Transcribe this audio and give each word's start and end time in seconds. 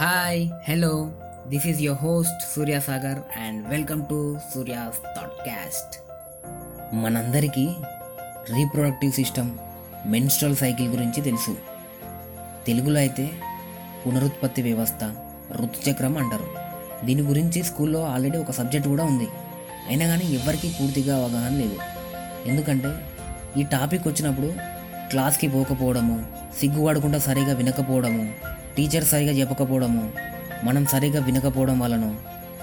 Hi 0.00 0.48
hello 0.68 1.10
this 1.48 1.66
is 1.66 1.82
your 1.82 2.00
host 2.02 2.54
Surya 2.56 2.80
Sagar 2.80 3.38
and 3.40 3.68
welcome 3.68 4.06
to 4.10 4.38
Surya's 4.54 4.96
thoughtcast 5.16 6.00
మనందరికీ 6.94 7.68
reproductive 8.54 9.12
system 9.12 9.50
menstrual 10.06 10.56
cycle 10.56 10.88
గురించి 10.88 11.22
తెలుసు. 11.22 11.56
తెలుగులో 12.66 12.98
అయితే 12.98 13.30
పునరుత్పత్తి 14.06 14.62
వ్యవస్థ 14.62 15.14
ఋతుచక్రం 15.52 16.18
అంటారు. 16.18 16.46
దీని 17.06 17.22
గురించి 17.22 17.62
స్కూల్లో 17.62 18.04
ఆల్రెడీ 18.04 18.38
ఒక 18.38 18.50
సబ్జెక్ట్ 18.50 18.88
కూడా 18.88 19.04
ఉంది. 19.04 19.28
అయినా 19.88 20.06
కానీ 20.06 20.24
ఎవరికీ 20.24 20.72
పూర్తిగా 20.80 21.16
అవగాహన 21.16 21.52
లేదు. 21.52 21.76
ఎందుకంటే 22.46 22.88
ఈ 23.56 23.62
టాపిక్ 23.62 24.08
వచ్చినప్పుడు 24.08 24.52
క్లాస్కి 25.10 25.48
పోకపోవడము 25.48 26.26
సిగ్గుపడకుండా 26.60 27.18
సరిగా 27.18 27.54
వినకపోవడము 27.54 28.34
టీచర్ 28.78 29.04
సరిగా 29.04 29.32
చెప్పకపోవడము 29.32 30.10
మనం 30.64 30.86
సరిగా 30.86 31.20
వినకపోవడం 31.20 31.78
వలన 31.78 32.14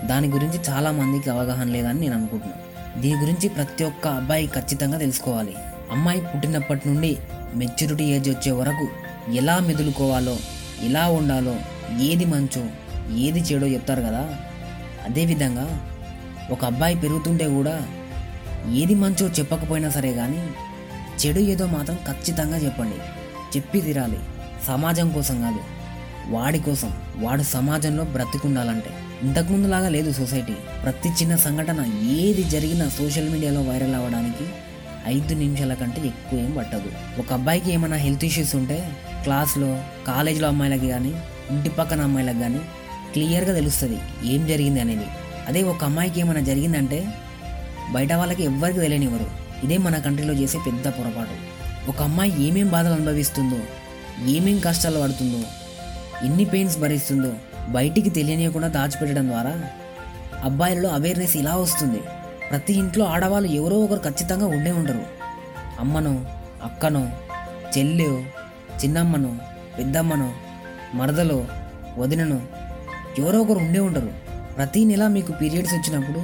దాని 0.06 0.28
గురించి 0.28 0.60
చాలా 0.70 0.92
మందికి 0.92 1.30
అవగాహన 1.30 1.68
లేదని 1.68 2.00
నేను 2.00 2.16
అనుకుంటున్నాను 2.16 2.66
దీని 3.02 3.20
గురించి 3.20 3.50
ప్రతి 3.50 3.84
ఒక్క 3.84 4.08
అబ్బాయి 4.08 4.48
ఖచ్చితంగా 4.48 4.98
తెలుసుకోవాలి. 4.98 5.56
అమ్మాయి 5.92 6.22
పుట్టినప్పటి 6.22 6.90
నుండి 6.90 7.18
మెచ్యూరిటీ 7.56 8.04
ఏజ్ 8.04 8.30
వచ్చే 8.30 8.52
వరకు 8.52 8.88
ఎలా 9.32 9.60
మెదులుకోవాలో 9.60 10.38
ఎలా 10.82 11.08
ఉండాలో 11.08 11.56
ఏది 12.02 12.26
మంచో 12.26 12.68
ఏది 13.16 13.40
చెడో 13.40 13.68
చెప్తారు 13.68 14.02
కదా. 14.02 14.36
అదేవిధంగా 15.06 15.88
ఒక 16.52 16.66
అబ్బాయి 16.66 16.96
పెరుగుతుంటే 16.96 17.48
కూడా 17.48 17.88
ఏది 18.74 18.96
మంచో 18.96 19.28
చెప్పకపోయినా 19.28 19.90
సరే 19.90 20.14
కానీ 20.14 20.50
చెడు 21.22 21.40
ఏదో 21.40 21.66
మాత్రం 21.66 21.96
ఖచ్చితంగా 21.96 22.58
చెప్పండి. 22.58 22.96
చెప్పి 23.58 23.82
తీరాలి. 23.82 24.20
సమాజం 24.68 25.12
కోసం 25.12 25.42
కాదు. 25.42 25.75
వాడి 26.30 26.60
కోసం 26.60 26.92
వాడు 27.16 27.44
సమాజంలో 27.44 28.04
బ్రతికుండాలంటే. 28.04 28.90
ఇంతకుముందులాగా 29.24 29.90
లేదు 29.90 30.12
సొసైటీ. 30.12 30.54
ప్రతి 30.84 31.10
చిన్న 31.10 31.36
సంఘటన 31.36 31.86
ఏది 32.10 32.44
జరిగినా 32.44 32.90
సోషల్ 32.90 33.30
మీడియాలో 33.30 33.62
వైరల్ 33.62 33.96
అవ్వడానికి 33.96 34.46
ఐదు 35.08 35.34
నిమిషాల 35.34 35.74
కంటే 35.74 36.02
ఎక్కువ 36.02 36.40
ఏం 36.40 36.52
పట్టదు. 36.58 37.20
ఒక 37.20 37.34
అబ్బాయికి 37.34 37.72
ఏమైనా 37.72 37.96
హెల్త్ 37.96 38.26
ఇష్యూస్ 38.26 38.56
ఉంటే 38.56 38.92
క్లాస్లో 39.24 39.80
కాలేజీలో 40.08 40.48
అమ్మాయిలకి 40.48 40.90
కానీ 40.90 41.14
ఇంటి 41.52 41.70
పక్కన 41.70 42.02
అమ్మాయిలకు 42.02 42.40
కానీ 42.40 42.60
క్లియర్గా 43.14 43.54
తెలుస్తుంది 43.54 43.98
ఏం 44.24 44.48
జరిగింది 44.48 44.82
అనేది. 44.82 45.06
అదే 45.48 45.64
ఒక 45.64 45.84
అమ్మాయికి 45.84 46.20
ఏమైనా 46.20 46.40
జరిగిందంటే 46.40 47.08
బయట 47.92 48.14
వాళ్ళకి 48.14 48.44
ఎవ్వరికి 48.44 48.80
తెలియనివ్వరు. 48.80 49.32
ఇదే 49.66 49.78
మన 49.78 49.98
కంట్రీలో 49.98 50.34
చేసే 50.34 50.58
పెద్ద 50.58 50.88
పొరపాటు. 50.88 51.56
ఒక 51.90 52.02
అమ్మాయి 52.02 52.48
ఏమేం 52.48 52.68
బాధలు 52.68 52.94
అనుభవిస్తుందో 52.94 53.58
ఏమేం 54.26 54.60
కష్టాలు 54.60 55.00
పడుతుందో 55.00 55.40
ఎన్ని 56.24 56.46
పెయిన్స్ 56.46 56.80
భరిస్తుందో 56.80 57.34
బయటికి 57.70 58.10
తెలియనియకుండా 58.10 58.68
దాచిపెట్టడం 58.68 59.28
ద్వారా 59.28 59.64
అబ్బాయిలలో 60.44 60.90
అవేర్నెస్ 60.90 61.38
ఇలా 61.38 61.56
వస్తుంది. 61.56 62.00
ప్రతి 62.50 62.74
ఇంట్లో 62.74 63.06
ఆడవాళ్ళు 63.06 63.50
ఎవరో 63.52 63.78
ఒకరు 63.78 64.00
ఖచ్చితంగా 64.00 64.46
ఉండే 64.46 64.72
ఉంటారు 64.72 65.02
అమ్మనో 65.80 66.26
అక్కనో 66.64 67.10
చెల్లె 67.78 68.06
చిన్నమ్మనో 68.84 69.36
పెద్దమ్మనో 69.78 70.32
మరదలో 70.94 71.46
వదిననో 71.98 72.40
ఎవరో 73.20 73.42
ఒకరు 73.42 73.60
ఉండే 73.60 73.80
ఉంటారు 73.80 74.10
ప్రతి 74.56 74.86
నెల 74.86 75.08
మీకు 75.08 75.32
పీరియడ్స్ 75.32 75.74
వచ్చినప్పుడు 75.74 76.24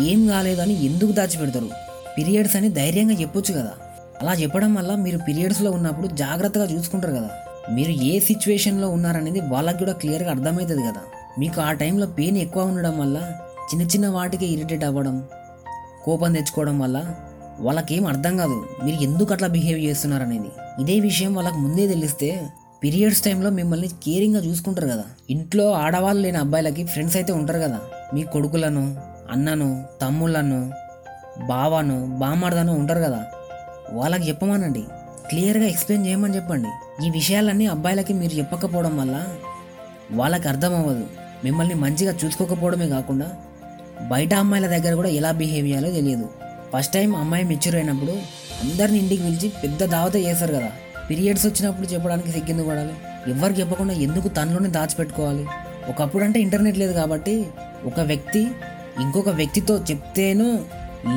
ఏం 0.00 0.26
కాలేదని 0.26 0.84
ఎందుకు 0.84 1.12
దాచిపెడతారు? 1.12 1.70
పీరియడ్స్ 2.18 2.56
అని 2.56 2.68
ధైర్యంగా 2.68 3.12
చెప్పొచ్చు 3.12 3.54
కదా. 3.54 3.72
అలా 4.20 4.32
చెప్పడం 4.32 4.74
వల్ల 4.74 4.94
మీరు 4.94 5.18
పీరియడ్స్లో 5.18 5.70
ఉన్నప్పుడు 5.70 6.06
జాగ్రత్తగా 6.06 6.64
చూసుకుంటారు 6.64 7.12
కదా. 7.12 7.30
మీరు 7.70 7.90
ఏ 7.90 8.20
సిచ్యువేషన్లో 8.20 8.90
ఉన్నారనేది 8.90 9.40
వాళ్ళకి 9.40 9.78
కూడా 9.78 9.92
క్లియర్గా 9.92 10.30
అర్థమవుతుంది 10.30 10.82
కదా. 10.82 11.00
మీకు 11.38 11.60
ఆ 11.60 11.72
టైంలో 11.72 12.06
పెయిన్ 12.06 12.38
ఎక్కువ 12.38 12.62
ఉండడం 12.62 12.98
వల్ల 12.98 13.16
చిన్న 13.74 13.82
చిన్న 13.82 14.08
వాటికి 14.08 14.46
ఇరిటేట్ 14.46 14.84
అవ్వడం 14.84 15.28
కోపం 16.04 16.32
తెచ్చుకోవడం 16.32 16.78
వల్ల 16.78 17.14
వాళ్ళకేం 17.60 18.06
అర్థం 18.06 18.36
కాదు 18.36 18.66
మీరు 18.84 19.02
ఎందుకు 19.02 19.32
అట్లా 19.32 19.48
బిహేవ్ 19.48 19.78
చేస్తున్నారనేది. 19.78 20.50
ఇదే 20.80 21.00
విషయం 21.00 21.34
వాళ్ళకి 21.34 21.56
ముందే 21.56 21.88
తెలిస్తే 21.88 22.50
పీరియడ్స్ 22.82 23.22
టైంలో 23.22 23.50
మిమ్మల్ని 23.50 23.88
కేరింగ్గా 23.88 24.40
చూసుకుంటారు 24.40 24.88
కదా. 24.88 25.04
ఇంట్లో 25.30 25.72
ఆడవాళ్ళు 25.72 26.22
లేని 26.22 26.38
అబ్బాయిలకి 26.38 26.84
ఫ్రెండ్స్ 26.84 27.16
అయితే 27.16 27.32
ఉంటారు 27.32 27.58
కదా. 27.58 27.80
మీ 28.14 28.22
కొడుకులను 28.22 28.96
అన్నను 29.30 29.84
తమ్ముళ్ళను 30.02 30.72
బావను 31.46 32.06
బామ్మర్దను 32.06 32.72
ఉంటారు 32.72 33.00
కదా. 33.00 33.24
వాళ్ళకి 33.92 34.28
చెప్పమనండి. 34.28 34.84
క్లియర్గా 35.30 35.66
ఎక్స్ప్లెయిన్ 35.66 36.06
చేయమని 36.06 36.36
చెప్పండి. 36.36 36.70
ఈ 37.06 37.10
విషయాలన్నీ 37.10 37.66
అబ్బాయిలకి 37.66 38.12
మీరు 38.12 38.32
చెప్పకపోవడం 38.32 38.98
వల్ల 38.98 39.26
వాళ్ళకి 40.10 40.48
అర్థం 40.48 40.74
అవ్వదు 40.74 41.06
మిమ్మల్ని 41.44 41.74
మంచిగా 41.74 42.12
చూసుకోకపోవడమే 42.24 42.88
కాకుండా 42.88 43.30
బయట 44.08 44.34
అమ్మాయిల 44.34 44.66
దగ్గర 44.66 44.94
కూడా 44.94 45.08
ఎలా 45.08 45.30
బిహేవ్ 45.32 45.66
చేయాలో 45.66 45.90
తెలియదు. 45.90 46.28
ఫస్ట్ 46.72 46.92
టైం 46.92 47.16
అమ్మాయి 47.16 47.44
మెచ్యూర్ 47.44 47.76
అయినప్పుడు 47.76 48.12
అందరిని 48.62 48.98
ఇంటికి 48.98 49.22
పిలిచి 49.22 49.48
పెద్ద 49.48 49.84
దావత 49.84 50.16
చేస్తారు 50.16 50.52
కదా. 50.54 50.70
పీరియడ్స్ 51.10 51.46
వచ్చినప్పుడు 51.46 51.86
చెప్పడానికి 51.86 52.32
సిగ్గింది 52.32 52.64
పడాలి. 52.64 52.92
ఎవరికి 53.30 53.60
చెప్పకుండా 53.60 53.94
ఎందుకు 53.94 54.28
తనలోనే 54.28 54.68
దాచిపెట్టుకోవాలి? 54.68 55.46
ఒకప్పుడు 55.88 56.24
అంటే 56.24 56.40
ఇంటర్నెట్ 56.40 56.78
లేదు 56.78 56.92
కాబట్టి 56.92 57.46
ఒక 57.84 58.00
వ్యక్తి 58.00 58.50
ఇంకొక 59.00 59.28
వ్యక్తితో 59.28 59.78
చెప్తేనో 59.90 60.58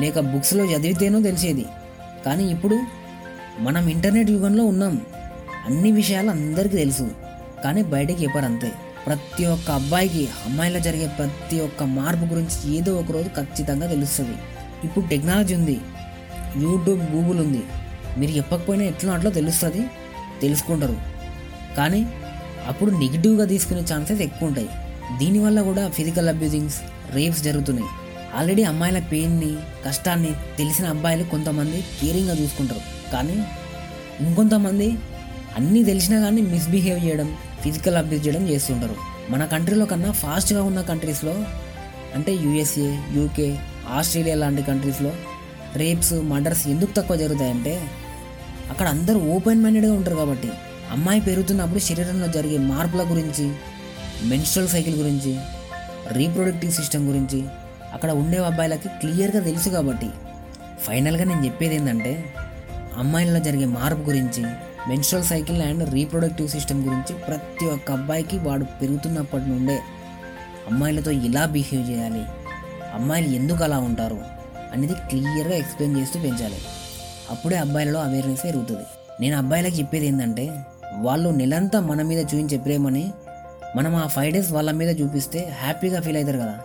లేక 0.00 0.20
బుక్స్లో 0.20 0.64
చదివితేనో 0.64 1.20
తెలిసేది. 1.20 1.64
కానీ 2.26 2.44
ఇప్పుడు 2.44 2.78
మనం 3.58 3.88
ఇంటర్నెట్ 3.88 4.30
యుగంలో 4.30 4.64
ఉన్నాం. 4.64 5.00
అన్ని 5.66 5.92
విషయాలు 5.92 6.30
అందరికీ 6.30 6.76
తెలుసు. 6.76 7.10
కానీ 7.64 7.82
బయటకి 7.82 8.22
చెప్పారు 8.22 8.44
అంతే. 8.44 8.72
ప్రతి 9.06 9.46
ఒక్క 9.46 9.70
అబ్బాయికి 9.70 10.28
అమ్మాయిలో 10.46 10.80
జరిగే 10.80 11.06
ప్రతి 11.06 11.60
ఒక్క 11.60 11.82
మార్పు 11.82 12.24
గురించి 12.34 12.76
ఏదో 12.76 12.96
ఒక 12.96 13.12
రోజు 13.12 13.28
ఖచ్చితంగా 13.28 13.86
తెలుస్తుంది. 13.86 14.38
ఇప్పుడు 14.84 15.06
టెక్నాలజీ 15.06 15.54
ఉంది. 15.54 15.80
యూట్యూబ్ 16.56 17.00
గూగుల్ 17.02 17.40
ఉంది. 17.40 17.62
మీరు 18.18 18.30
చెప్పకపోయినా 18.30 18.84
ఎట్లా 18.84 19.12
అట్లా 19.12 19.30
తెలుస్తుంది? 19.30 19.86
తెలుసుకుంటారు. 20.42 20.96
కానీ 21.76 22.06
అప్పుడు 22.66 22.90
నెగిటివ్గా 22.90 23.44
తీసుకునే 23.44 23.80
ఛాన్సెస్ 23.80 24.20
ఎక్కువ 24.20 24.48
ఉంటాయి. 24.48 24.68
దీనివల్ల 25.18 25.62
కూడా 25.62 25.88
ఫిజికల్ 25.88 26.28
అబ్యూజింగ్స్ 26.28 26.80
రేప్స్ 27.12 27.42
జరుగుతున్నాయి. 27.42 27.88
ఆల్రెడీ 28.38 28.62
అమ్మాయిల 28.62 28.98
పెయిన్ని 28.98 29.56
కష్టాన్ని 29.86 30.32
తెలిసిన 30.58 30.86
అబ్బాయిలు 30.86 31.24
కొంతమంది 31.24 31.84
కేరింగ్గా 32.02 32.34
చూసుకుంటారు. 32.42 33.03
కానీ 33.14 33.36
ఇంకొంతమంది 34.20 34.88
అన్నీ 35.56 35.80
తెలిసినా 35.84 36.16
కానీ 36.20 36.40
మిస్బిహేవ్ 36.42 37.00
చేయడం 37.06 37.28
ఫిజికల్ 37.62 37.96
అబ్యూజ్ 37.96 38.22
చేయడం 38.26 38.44
చేస్తుంటారు. 38.48 38.96
మన 39.30 39.42
కంట్రీలో 39.44 39.86
కన్నా 39.86 40.10
ఫాస్ట్గా 40.22 40.62
ఉన్న 40.62 40.80
కంట్రీస్లో 40.80 41.34
అంటే 42.14 42.32
యూఎస్ఏ 42.34 42.88
యూకే 43.12 43.48
ఆస్ట్రేలియా 43.90 44.36
లాంటి 44.36 44.62
కంట్రీస్లో 44.62 45.12
రేప్స్ 45.76 46.12
మర్డర్స్ 46.12 46.64
ఎందుకు 46.68 46.92
తక్కువ 46.96 47.16
జరుగుతాయంటే 47.16 47.74
అక్కడ 48.70 48.86
అందరూ 48.86 49.18
ఓపెన్ 49.34 49.62
మైండెడ్గా 49.62 49.92
ఉంటారు 49.92 50.16
కాబట్టి. 50.16 50.50
అమ్మాయి 50.90 51.20
పెరుగుతున్నప్పుడు 51.20 51.78
శరీరంలో 51.78 52.26
జరిగే 52.26 52.58
మార్పుల 52.58 53.02
గురించి 53.10 53.46
మెన్స్ట్రల్ 54.24 54.68
సైకిల్ 54.68 54.96
గురించి 54.96 55.32
రీప్రొడక్టివ్ 56.12 56.72
సిస్టమ్ 56.72 57.04
గురించి 57.08 57.40
అక్కడ 57.92 58.10
ఉండే 58.20 58.38
అబ్బాయిలకి 58.44 58.88
క్లియర్గా 59.00 59.40
తెలుసు 59.44 59.68
కాబట్టి. 59.68 60.08
ఫైనల్గా 60.82 61.24
నేను 61.24 61.44
చెప్పేది 61.44 61.74
ఏంటంటే 61.74 62.12
అమ్మాయిలలో 62.98 63.38
జరిగే 63.38 63.64
మార్పు 63.64 63.98
గురించి 63.98 64.46
menstrual 64.88 65.24
cycle 65.24 65.62
and 65.62 65.94
reproductive 65.94 66.48
system 66.48 66.84
గురించి 66.84 67.14
ప్రతి 67.14 67.66
ఒక్క 67.66 67.90
అబ్బాయికి 67.90 68.38
వాడు 68.38 68.64
పెరుగుతున్నప్పటి 68.64 69.50
నుండే 69.50 69.80
అమ్మాయిలతో 70.70 71.10
ఎలా 71.10 71.46
బిహేవ్ 71.46 71.90
చేయాలి. 71.90 72.24
అమ్మాయిలు 72.94 73.34
ఎందుకు 73.34 73.64
అలా 73.64 73.78
ఉంటారు 73.78 74.18
అనేది 74.72 74.92
క్లియర్గా 74.92 75.54
ఎక్స్ప్లెయిన్ 75.54 76.00
చేస్తూ 76.00 76.20
పెంచాలి. 76.20 76.56
అప్పుడే 77.30 77.56
అబ్బాయిలలో 77.56 78.00
అవేర్నెస్ 78.00 78.44
పెరుగుతుంది. 78.44 78.82
నేను 79.20 79.38
అబ్బాయిలకు 79.38 79.78
చెప్పేది 79.78 80.06
ఏంటంటే 80.06 80.64
వాళ్ళు 80.94 81.28
నెలంతా 81.30 81.80
మన 81.80 82.02
మీద 82.02 82.18
చూపించే 82.18 82.58
ప్రేమని 82.58 83.12
మనం 83.76 83.94
ఆ 83.94 84.06
ఫైవ్ 84.06 84.32
డేస్ 84.32 84.52
వాళ్ళ 84.52 84.70
మీద 84.70 85.00
చూపిస్తే 85.00 85.56
హ్యాపీగా 85.60 86.00
ఫీల్ 86.00 86.16
అవుతారు 86.16 86.38
కదా. 86.38 86.58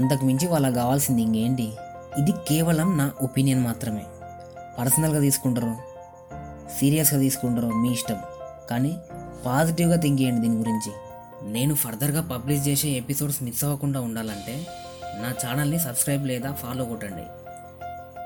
అంతకు 0.00 0.24
మించి 0.24 0.48
వాళ్ళకి 0.48 0.74
కావాల్సింది 0.74 1.22
ఇంకేంటి? 1.22 1.72
ఇది 2.18 2.32
కేవలం 2.32 2.98
నా 2.98 3.10
ఒపీనియన్ 3.22 3.60
మాత్రమే. 3.60 4.02
పర్సనల్గా 4.78 5.20
తీసుకుంటారు. 5.20 5.76
సీరియస్గా 6.78 7.20
తీసుకుంటారు 7.20 7.66
మీ 7.66 7.92
ఇష్టం. 7.92 8.16
కానీ 8.70 8.96
పాజిటివ్గా 9.46 9.96
థింక్ 9.96 10.20
చేయండి 10.22 10.40
దీని 10.40 10.56
గురించి. 10.56 10.92
నేను 11.52 11.74
ఫర్దర్గా 11.74 12.22
పబ్లిష్ 12.22 12.68
చేసే 12.68 12.88
ఎపిసోడ్స్ 12.88 13.42
మిస్ 13.42 13.64
అవ్వకుండా 13.64 14.00
ఉండాలంటే 14.00 14.66
నా 15.20 15.34
ఛానల్ని 15.46 15.78
సబ్స్క్రైబ్ 15.78 16.26
లేదా 16.26 16.52
ఫాలో 16.52 16.84
కొట్టండి. 16.84 17.22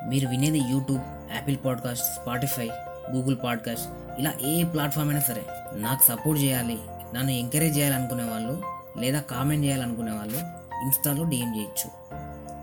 మీరు 0.08 0.28
వినేది 0.28 0.58
YouTube 0.58 1.02
Apple 1.34 1.56
podcast 1.64 2.04
Spotify 2.04 2.70
Google 3.10 3.36
podcast 3.44 3.88
ఇలా 4.18 4.32
ఏ 4.42 4.64
ప్లాట్ఫామ్ 4.64 5.08
అయినా 5.08 5.20
సరే 5.20 5.42
నాకు 5.72 6.02
సపోర్ట్ 6.02 6.42
చేయాలి 6.42 6.78
నన్ను 7.14 7.30
ఎంకరేజ్ 7.30 7.78
చేయాలనుకునే 7.78 8.24
వాళ్ళు 8.24 8.62
లేదా 8.98 9.20
కామెంట్ 9.20 9.66
చేయాలనుకునే 9.66 10.12
వాళ్ళు 10.12 10.38
ఇన్స్టాలో 10.82 11.24
డిఎం 11.24 11.56
చేయొచ్చు. 11.56 11.90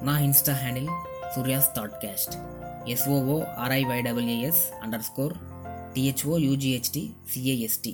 నా 0.05 0.19
insta 0.19 0.53
handle 0.53 0.87
Surya's 1.35 1.65
thoughtcast. 1.75 2.37
S O O 2.88 3.36
R I Y W S 3.58 4.62
underscore 5.02 5.34
T H O 5.94 6.38
U G H T 6.38 7.02
C A S T 7.32 7.92